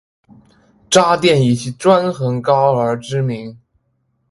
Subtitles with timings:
[0.89, 3.59] 渣甸以其专横高傲而知名。